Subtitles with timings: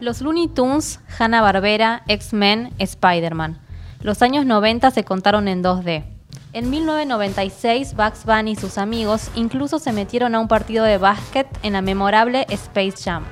[0.00, 3.58] Los Looney Tunes, Hanna-Barbera, X-Men, Spider-Man.
[4.00, 6.04] Los años 90 se contaron en 2D.
[6.54, 11.46] En 1996, Bugs Bunny y sus amigos incluso se metieron a un partido de básquet
[11.62, 13.24] en la memorable Space Jam,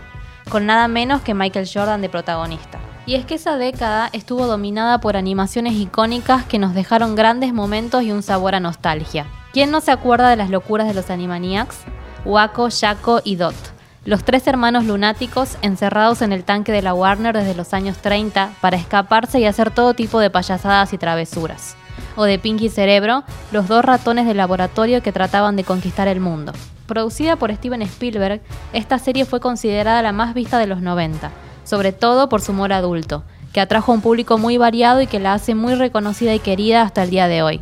[0.51, 2.79] con nada menos que Michael Jordan de protagonista.
[3.07, 8.03] Y es que esa década estuvo dominada por animaciones icónicas que nos dejaron grandes momentos
[8.03, 9.25] y un sabor a nostalgia.
[9.55, 11.79] ¿Quién no se acuerda de las locuras de los Animaniacs?
[12.27, 13.68] Waco, Shaco y Dot.
[14.09, 18.55] Los tres hermanos lunáticos encerrados en el tanque de la Warner desde los años 30
[18.63, 21.77] para escaparse y hacer todo tipo de payasadas y travesuras.
[22.17, 26.55] O de Pinky Cerebro, los dos ratones de laboratorio que trataban de conquistar el mundo.
[26.87, 28.41] Producida por Steven Spielberg,
[28.73, 31.31] esta serie fue considerada la más vista de los 90,
[31.65, 35.21] sobre todo por su humor adulto, que atrajo a un público muy variado y que
[35.21, 37.61] la hace muy reconocida y querida hasta el día de hoy.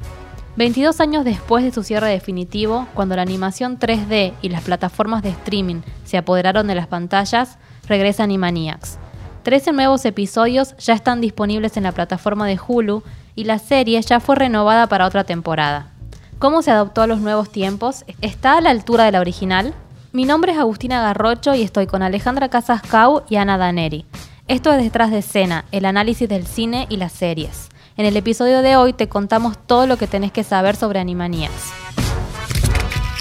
[0.57, 5.29] 22 años después de su cierre definitivo, cuando la animación 3D y las plataformas de
[5.29, 8.99] streaming se apoderaron de las pantallas, regresa Animaniacs.
[9.43, 13.03] 13 nuevos episodios ya están disponibles en la plataforma de Hulu
[13.35, 15.93] y la serie ya fue renovada para otra temporada.
[16.39, 18.07] ¿Cómo se adoptó a los nuevos tiempos?
[18.23, 19.75] ¿Está a la altura de la original?
[20.13, 24.07] Mi nombre es Agustina Garrocho y estoy con Alejandra Casascau y Ana Daneri.
[24.49, 27.69] Esto es Detrás de Escena, el análisis del cine y las series.
[27.99, 31.73] En el episodio de hoy te contamos todo lo que tenés que saber sobre Animaniacs.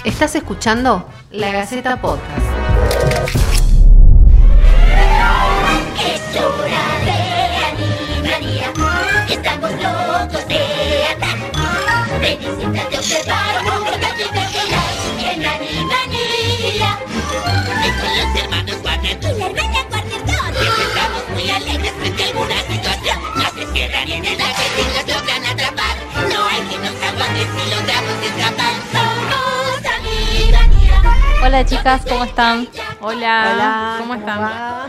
[0.04, 2.44] Estás escuchando La Gaceta Podcast.
[5.98, 7.16] Es hora de
[8.20, 8.70] Animanía.
[9.30, 10.60] Estamos locos de
[11.14, 11.38] andar.
[12.20, 14.98] Ven y siéntate a observar un divertidas
[15.32, 16.98] en Animanía.
[18.34, 18.45] Son
[31.46, 32.66] Hola chicas, ¿cómo están?
[33.00, 34.40] Hola, ¿cómo están?
[34.40, 34.88] va?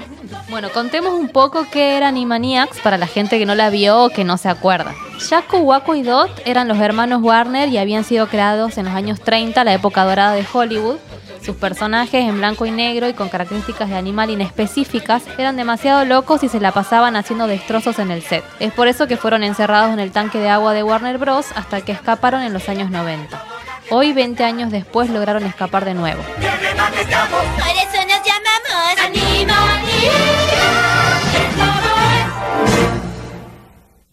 [0.49, 4.09] Bueno, contemos un poco qué era Animaniacs para la gente que no la vio o
[4.09, 4.95] que no se acuerda.
[5.29, 9.21] Jaco, Waco y Dot eran los hermanos Warner y habían sido creados en los años
[9.21, 10.97] 30, la época dorada de Hollywood.
[11.45, 16.41] Sus personajes en blanco y negro y con características de animal inespecíficas eran demasiado locos
[16.43, 18.43] y se la pasaban haciendo destrozos en el set.
[18.59, 21.45] Es por eso que fueron encerrados en el tanque de agua de Warner Bros.
[21.55, 23.56] hasta que escaparon en los años 90.
[23.89, 26.21] Hoy, 20 años después, lograron escapar de nuevo.
[26.21, 28.57] Por eso nos llamamos.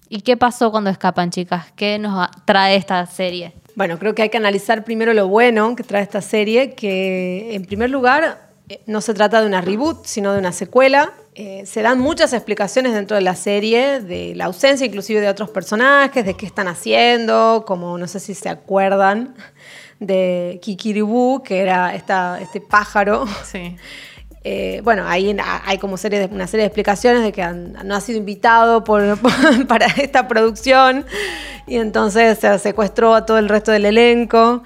[0.09, 1.73] ¿Y qué pasó cuando escapan, chicas?
[1.75, 3.53] ¿Qué nos trae esta serie?
[3.75, 7.65] Bueno, creo que hay que analizar primero lo bueno que trae esta serie, que en
[7.65, 11.15] primer lugar eh, no se trata de una reboot, sino de una secuela.
[11.35, 15.51] Eh, se dan muchas explicaciones dentro de la serie de la ausencia inclusive de otros
[15.51, 19.35] personajes, de qué están haciendo, como no sé si se acuerdan
[20.05, 23.25] de Kikiribú, que era esta, este pájaro.
[23.45, 23.77] Sí.
[24.47, 25.35] Eh, bueno, ahí
[25.65, 28.85] hay como serie de- una serie de explicaciones de que han- no ha sido invitado
[28.85, 29.17] por,
[29.67, 31.07] para esta producción
[31.67, 34.63] y entonces se secuestró a todo el resto del elenco.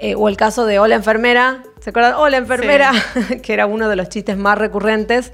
[0.00, 2.14] Eh, o el caso de Hola Enfermera, ¿se acuerdan?
[2.14, 2.92] Hola Enfermera,
[3.42, 5.32] que era uno de los chistes más recurrentes,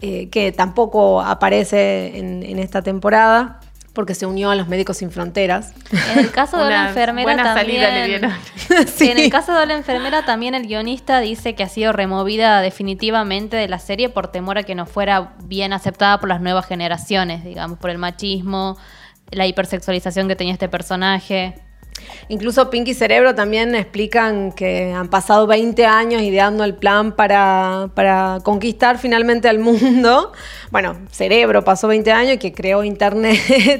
[0.00, 3.60] eh, que tampoco aparece en, en esta temporada
[3.92, 5.72] porque se unió a los Médicos Sin Fronteras.
[6.12, 7.82] En el caso de la Una enfermera buena también.
[7.82, 8.32] salida le dieron.
[8.86, 12.60] Sí, En el caso de la enfermera también el guionista dice que ha sido removida
[12.62, 16.66] definitivamente de la serie por temor a que no fuera bien aceptada por las nuevas
[16.66, 18.78] generaciones, digamos, por el machismo,
[19.30, 21.54] la hipersexualización que tenía este personaje.
[22.28, 28.38] Incluso Pinky Cerebro también explican que han pasado 20 años ideando el plan para, para
[28.42, 30.32] conquistar finalmente al mundo.
[30.70, 33.38] Bueno, Cerebro pasó 20 años y que creó Internet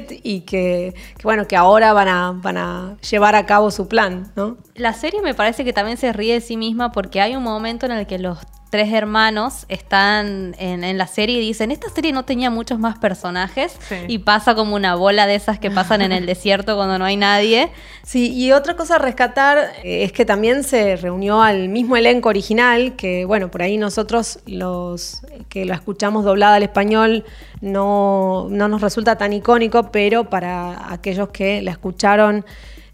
[0.23, 4.31] y que, que, bueno, que ahora van a, van a llevar a cabo su plan,
[4.35, 4.57] ¿no?
[4.75, 7.85] La serie me parece que también se ríe de sí misma porque hay un momento
[7.85, 8.39] en el que los
[8.73, 12.97] tres hermanos están en, en la serie y dicen, esta serie no tenía muchos más
[12.97, 13.97] personajes Sí.
[14.07, 17.15] y pasa como una bola de esas que pasan en el desierto cuando no hay
[17.15, 17.69] nadie.
[18.01, 22.29] Sí, y otra cosa a rescatar eh, es que también se reunió al mismo elenco
[22.29, 27.25] original, que bueno, por ahí nosotros los que lo escuchamos doblada al español
[27.61, 32.43] no, no nos resulta tan icónico, pero para aquellos que la escucharon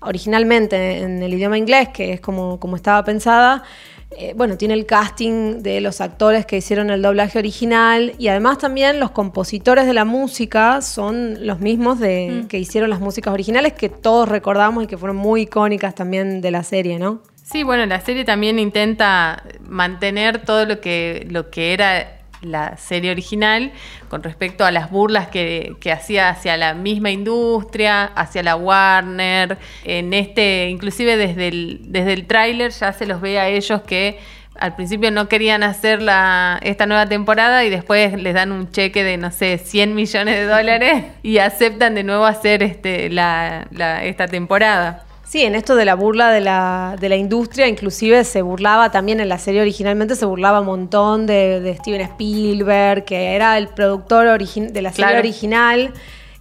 [0.02, 3.64] originalmente en el idioma inglés, que es como, como estaba pensada,
[4.12, 8.58] eh, bueno, tiene el casting de los actores que hicieron el doblaje original y además
[8.58, 13.74] también los compositores de la música son los mismos de, que hicieron las músicas originales
[13.74, 17.22] que todos recordamos y que fueron muy icónicas también de la serie, ¿no?
[17.44, 23.12] Sí, bueno, la serie también intenta mantener todo lo que, lo que era la serie
[23.12, 23.72] original
[24.10, 29.58] con respecto a las burlas que, que hacía hacia la misma industria, hacia la Warner.
[29.84, 34.20] En este, inclusive desde el, desde el tráiler ya se los ve a ellos que
[34.60, 39.06] al principio no querían hacer la, esta nueva temporada y después les dan un cheque
[39.06, 44.04] de, no sé, 100 millones de dólares y aceptan de nuevo hacer este, la, la-
[44.04, 45.06] esta temporada.
[45.30, 49.20] Sí, en esto de la burla de la, de la industria, inclusive se burlaba también
[49.20, 53.68] en la serie originalmente, se burlaba un montón de, de Steven Spielberg, que era el
[53.68, 55.20] productor de la serie Claro.
[55.20, 55.94] original.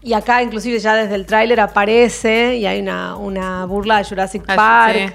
[0.03, 4.45] Y acá inclusive ya desde el tráiler aparece y hay una, una burla de Jurassic
[4.49, 5.13] Ah, Park, sí.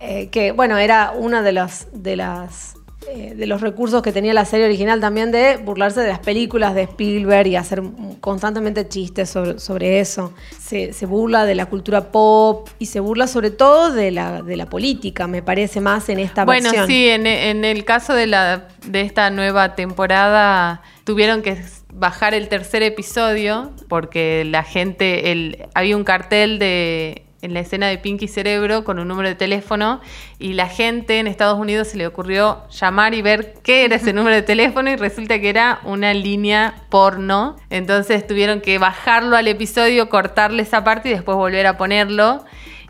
[0.00, 2.76] eh, que bueno, era uno de los, de las...
[3.08, 6.74] eh, de los recursos que tenía la serie original también de burlarse de las películas
[6.74, 7.82] de Spielberg y hacer
[8.20, 10.32] constantemente chistes sobre, sobre eso.
[10.60, 14.56] Se, se burla de la cultura pop y se burla sobre todo de la, de
[14.56, 16.86] la política, me parece más en esta Bueno, versión.
[16.86, 21.58] sí, en, en el caso de, la, de esta nueva temporada tuvieron que
[21.92, 27.88] bajar el tercer episodio porque la gente, el, había un cartel de en la escena
[27.88, 30.00] de Pinky Cerebro con un número de teléfono
[30.38, 34.12] y la gente en Estados Unidos se le ocurrió llamar y ver qué era ese
[34.14, 37.56] número de teléfono y resulta que era una línea porno.
[37.68, 42.44] Entonces tuvieron que bajarlo al episodio, cortarle esa parte y después volver a ponerlo.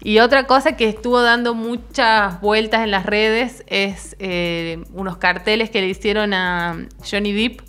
[0.04, 5.70] Y otra cosa que estuvo dando muchas vueltas en las redes es eh, unos carteles
[5.70, 6.76] que le hicieron a
[7.08, 7.60] Johnny Depp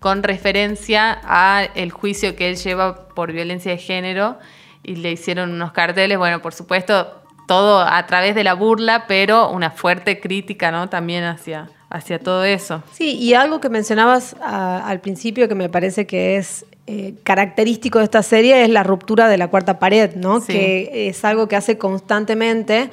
[0.00, 4.38] con referencia a el juicio que él lleva por violencia de género
[4.84, 9.50] y le hicieron unos carteles, bueno, por supuesto, todo a través de la burla, pero
[9.50, 10.88] una fuerte crítica, ¿no?
[10.88, 12.82] También hacia, hacia todo eso.
[12.92, 18.04] Sí, y algo que mencionabas al principio que me parece que es eh, característico de
[18.04, 20.40] esta serie es la ruptura de la cuarta pared, ¿no?
[20.40, 20.52] Sí.
[20.52, 22.90] Que es algo que hace constantemente.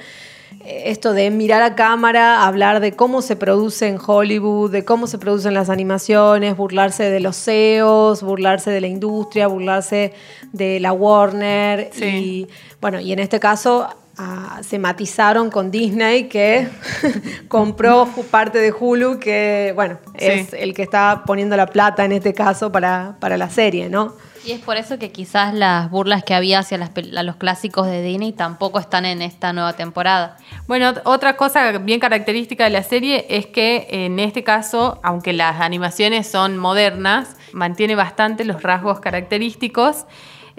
[0.66, 5.18] Esto de mirar a cámara, hablar de cómo se produce en Hollywood, de cómo se
[5.18, 10.14] producen las animaciones, burlarse de los CEOs, burlarse de la industria, burlarse
[10.52, 11.90] de la Warner.
[11.94, 12.06] Sí.
[12.06, 12.48] Y
[12.80, 13.88] bueno, y en este caso
[14.24, 16.68] ah, se matizaron con Disney que
[17.48, 20.56] compró parte de Hulu que, bueno, es Sí.
[20.60, 24.14] el que está poniendo la plata en este caso para, para la serie, ¿no?
[24.44, 27.86] Y es por eso que quizás las burlas que había hacia las a los clásicos
[27.86, 30.38] de Disney tampoco están en esta nueva temporada.
[30.68, 35.34] Bueno, ot- otra cosa bien característica de la serie es que en este caso, aunque
[35.34, 40.06] las animaciones son modernas, mantiene bastante los rasgos característicos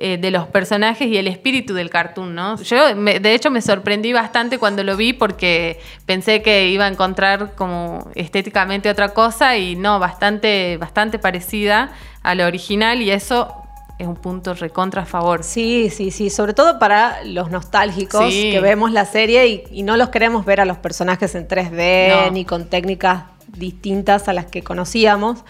[0.05, 2.61] eh, de los personajes y el espíritu del cartoon, ¿no?
[2.61, 6.89] Yo, me- de hecho, me sorprendí bastante cuando lo vi porque pensé que iba a
[6.89, 13.55] encontrar como estéticamente otra cosa y no, bastante, bastante parecida a lo original y eso
[13.99, 15.45] es un punto recontra a favor.
[15.45, 18.51] Sí, sí, sí, sobre todo para los nostálgicos Sí.
[18.51, 22.09] que vemos la serie y, y no los queremos ver a los personajes en 3D
[22.27, 22.31] No.
[22.33, 23.25] ni con técnicas
[23.57, 25.45] distintas a las que conocíamos.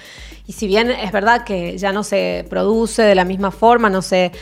[0.46, 4.02] Y si bien es verdad que ya no se produce de la misma forma, no
[4.02, 4.32] se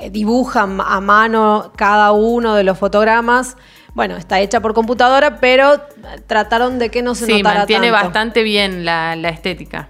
[0.00, 3.56] eh, dibuja a mano cada uno de los fotogramas,
[3.94, 5.80] bueno, está hecha por computadora, pero
[6.26, 8.04] trataron de que no se Sí, notara mantiene tanto.
[8.04, 9.88] bastante bien la, la estética.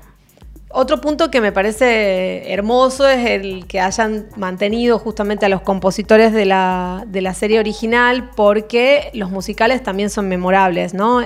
[0.68, 6.32] Otro punto que me parece hermoso es el que hayan mantenido justamente a los compositores
[6.32, 11.22] de la, de la serie original, porque los musicales también son memorables, ¿no?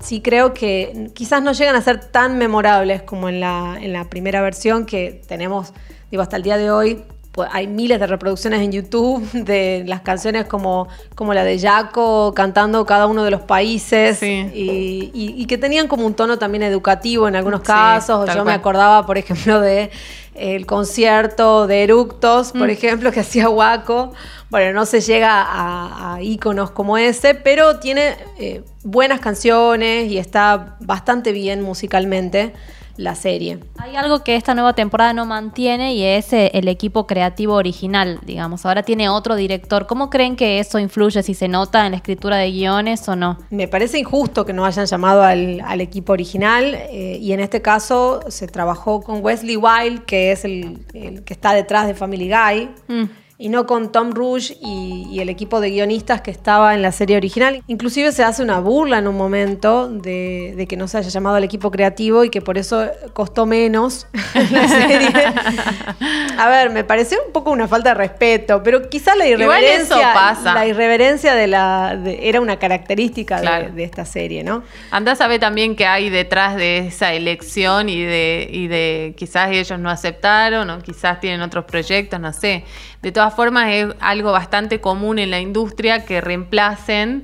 [0.00, 4.04] Sí creo que quizás no llegan a ser tan memorables como en la, en la
[4.04, 5.72] primera versión que tenemos,
[6.10, 7.02] digo, hasta el día de hoy.
[7.36, 12.32] Pues, hay miles de reproducciones en YouTube de las canciones como, como la de Jaco
[12.34, 14.50] cantando cada uno de los países Sí.
[14.52, 18.26] y, y- y que tenían como un tono también educativo en algunos Sí, casos.
[18.26, 19.90] tal Yo me acordaba, por ejemplo, de
[20.34, 22.58] el concierto de Eructos, Mm.
[22.58, 24.12] por ejemplo, que hacía Waco.
[24.50, 30.18] Bueno, no se llega a, a íconos como ese, pero tiene eh, buenas canciones y
[30.18, 32.52] está bastante bien musicalmente
[32.96, 33.58] la serie.
[33.78, 38.20] Hay algo que esta nueva temporada no mantiene y es eh, el equipo creativo original,
[38.24, 38.64] digamos.
[38.66, 39.86] Ahora tiene otro director.
[39.86, 43.38] ¿Cómo creen que eso influye, si se nota en la escritura de guiones o no?
[43.50, 47.62] Me parece injusto que no hayan llamado al, al equipo original eh, y en este
[47.62, 52.28] caso se trabajó con Wesley Wild, que es el, el que está detrás de Family
[52.30, 53.04] Guy, Mm.
[53.38, 56.90] Y no con Tom Rouge y, y el equipo de guionistas que estaba en la
[56.92, 57.62] serie original.
[57.66, 61.36] Inclusive se hace una burla en un momento de, de que no se haya llamado
[61.36, 64.06] al equipo creativo y que por eso costó menos
[64.50, 65.10] la serie.
[66.38, 69.96] A ver, me pareció un poco una falta de respeto, pero quizás la Igual irreverencia,
[69.96, 70.54] eso pasa.
[70.54, 73.70] la irreverencia de la de- era una característica de- Claro.
[73.72, 74.62] de, esta serie, ¿no?
[74.90, 79.50] Andás a ver también qué hay detrás de esa elección y de, y de quizás
[79.52, 82.64] ellos no aceptaron o quizás tienen otros proyectos, no sé.
[83.06, 87.22] De todas formas es algo bastante común en la industria que reemplacen,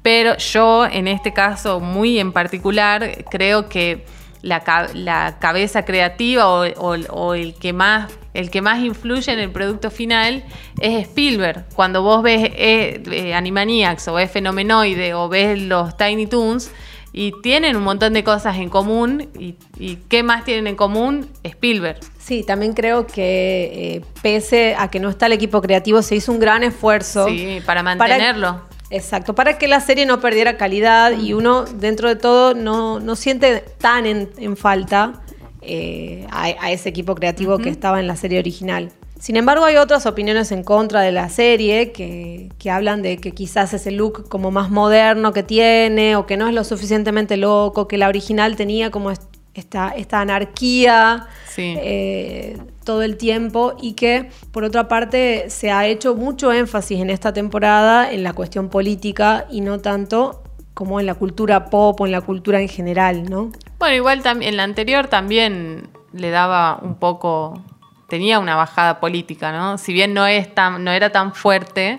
[0.00, 4.04] pero yo en este caso muy en particular creo que
[4.42, 9.50] la, ca- la cabeza creativa o el que más el que más influye en el
[9.50, 10.44] producto final
[10.80, 11.64] es Spielberg.
[11.74, 16.70] Cuando vos ves eh, eh, Animaniacs o ves Fenomenoide o ves los Tiny Toons
[17.12, 19.28] y tienen un montón de cosas en común.
[19.36, 21.28] ¿Y, y qué más tienen en común?
[21.42, 21.98] Spielberg.
[22.26, 26.32] Sí, también creo que eh, pese a que no está el equipo creativo, se hizo
[26.32, 27.28] un gran esfuerzo.
[27.28, 28.62] Sí, para mantenerlo.
[28.90, 33.14] exacto, para que la serie no perdiera calidad y uno, dentro de todo, no, no
[33.14, 35.22] siente tan en, en falta
[35.60, 38.90] eh, a, a ese equipo creativo que estaba en la serie original.
[39.20, 43.30] Sin embargo, hay otras opiniones en contra de la serie que, que hablan de que
[43.30, 47.86] quizás ese look como más moderno que tiene o que no es lo suficientemente loco,
[47.86, 49.12] que la original tenía como
[49.60, 51.74] esta, esta anarquía Sí.
[51.78, 57.10] eh, todo el tiempo y que por otra parte se ha hecho mucho énfasis en
[57.10, 60.42] esta temporada en la cuestión política y no tanto
[60.74, 63.50] como en la cultura pop o en la cultura en general, ¿no?
[63.78, 67.60] Bueno, igual también en la anterior también le daba un poco,
[68.08, 69.78] tenía una bajada política, ¿no?
[69.78, 71.98] Si bien no es tan, no era tan fuerte,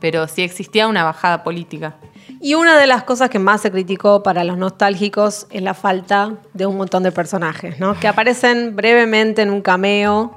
[0.00, 1.94] pero sí existía una bajada política.
[2.40, 6.34] Y una de las cosas que más se criticó para los nostálgicos es la falta
[6.54, 7.98] de un montón de personajes, ¿no?
[7.98, 10.36] Que aparecen brevemente en un cameo,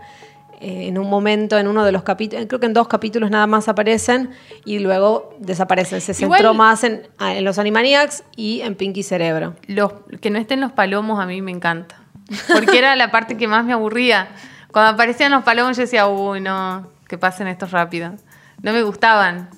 [0.62, 3.48] eh, en un momento, en uno de los capítulos, creo que en dos capítulos nada
[3.48, 4.32] más aparecen
[4.65, 6.01] y luego desaparecen.
[6.01, 9.56] Se Igual- centró más en, ah, en los Animaniacs y en Pinky Cerebro.
[9.68, 11.96] Los, que no estén los palomos a mí me encanta.
[12.53, 14.27] Porque era la parte que más me aburría.
[14.72, 18.13] Cuando aparecían los palomos yo decía, uy, no, que pasen estos rápido.
[18.62, 19.50] No me gustaban.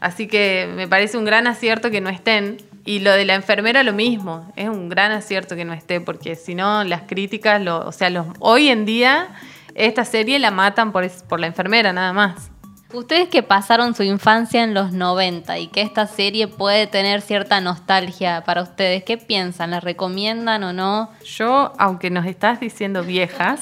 [0.00, 2.58] Así que me parece un gran acierto que no estén.
[2.84, 4.50] Y lo de la enfermera lo mismo.
[4.56, 8.08] Es un gran acierto que no esté, porque si no, las críticas, lo, o sea,
[8.08, 9.28] los, hoy en día
[9.74, 12.50] esta serie la matan por, es- por la enfermera nada más.
[12.94, 17.60] Ustedes que pasaron su infancia en los 90 y que esta serie puede tener cierta
[17.60, 19.72] nostalgia para ustedes, ¿qué piensan?
[19.72, 21.10] ¿La recomiendan o no?
[21.22, 23.60] Yo, aunque nos estás diciendo viejas,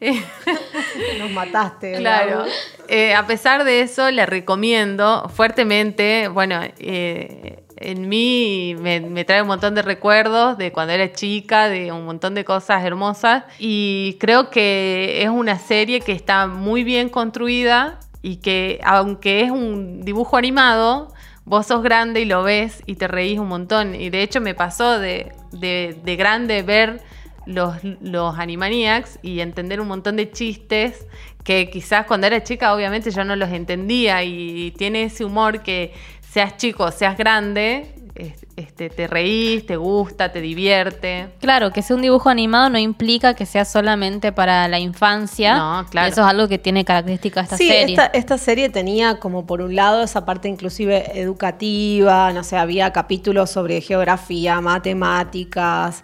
[1.18, 1.94] Nos mataste.
[1.98, 2.44] Claro.
[2.88, 6.28] Eh, a pesar de eso, le recomiendo fuertemente.
[6.28, 11.92] Bueno, eh, en mí me, trae un montón de recuerdos de cuando era chica, de
[11.92, 13.44] un montón de cosas hermosas.
[13.58, 19.50] Y creo que es una serie que está muy bien construida y que, aunque es
[19.50, 21.12] un dibujo animado,
[21.44, 23.94] vos sos grande y lo ves y te reís un montón.
[23.94, 27.00] Y de hecho, me pasó de- de grande ver
[27.46, 31.06] los, los Animaniacs y entender un montón de chistes
[31.44, 35.94] que quizás cuando era chica obviamente yo no los entendía y tiene ese humor que
[36.20, 41.28] seas chico, seas grande, es- este, te reís, te gusta, te divierte.
[41.40, 45.56] Claro, que sea un dibujo animado no implica que sea solamente para la infancia.
[45.56, 46.08] No, claro.
[46.08, 47.94] Eso es algo que tiene característica esta sí, serie.
[47.94, 52.92] Esta, esta serie tenía como por un lado esa parte inclusive educativa, no sé, había
[52.92, 56.02] capítulos sobre geografía, matemáticas,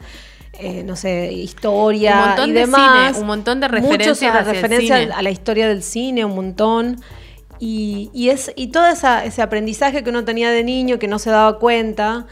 [0.59, 3.09] eh, no sé, historia Un montón y de demás.
[3.12, 7.00] cine, un montón de referencias referencias a la historia del cine, un montón.
[7.59, 11.18] Y, y, es, y todo esa- ese aprendizaje que uno tenía de niño que no
[11.21, 12.26] se daba cuenta,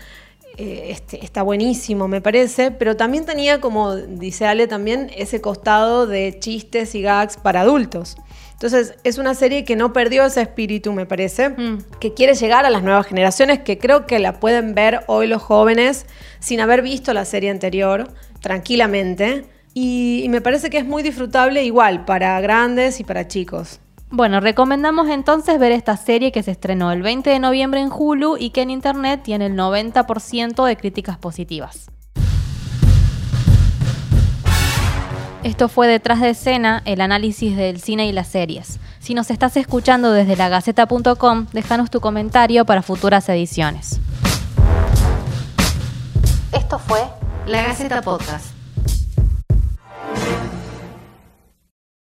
[0.57, 6.07] eh, este, está buenísimo, me parece, pero también tenía, como dice Ale, también ese costado
[6.09, 8.17] de chistes y gags para adultos.
[8.63, 11.79] Entonces, es una serie que no perdió ese espíritu, me parece, Mm.
[11.99, 15.41] que quiere llegar a las nuevas generaciones, que creo que la pueden ver hoy los
[15.41, 16.05] jóvenes
[16.41, 18.09] sin haber visto la serie anterior,
[18.41, 19.47] tranquilamente.
[19.73, 23.81] Y, y me parece que es muy disfrutable igual para grandes y para chicos.
[24.11, 28.37] Bueno, recomendamos entonces ver esta serie que se estrenó el 20 de noviembre en Hulu
[28.37, 31.89] y que en internet tiene el 90% de críticas positivas.
[35.43, 38.79] Esto fue Detrás de escena, el análisis del cine y las series.
[38.99, 44.01] Si nos estás escuchando desde lagaceta.com, déjanos tu comentario para futuras ediciones.
[46.53, 47.01] Esto fue
[47.47, 48.49] La Gaceta Podcast.